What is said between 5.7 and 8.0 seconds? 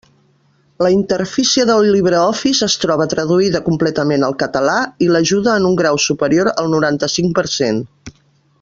un grau superior al noranta-cinc per cent.